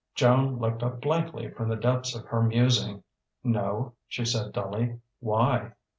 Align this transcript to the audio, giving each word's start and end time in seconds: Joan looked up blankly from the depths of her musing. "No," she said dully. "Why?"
Joan 0.15 0.57
looked 0.57 0.81
up 0.81 0.99
blankly 0.99 1.51
from 1.51 1.69
the 1.69 1.75
depths 1.75 2.15
of 2.15 2.25
her 2.25 2.41
musing. 2.41 3.03
"No," 3.43 3.93
she 4.07 4.25
said 4.25 4.51
dully. 4.51 4.99
"Why?" 5.19 5.73